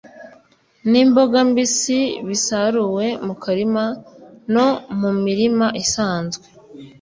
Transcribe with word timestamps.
n’imboga 0.89 1.39
mbisi 1.49 1.99
bisaruwe 2.27 3.05
mu 3.25 3.33
karima 3.43 3.83
no 4.53 4.67
mu 4.99 5.09
mirima 5.23 5.65
isanzwe 5.83 6.45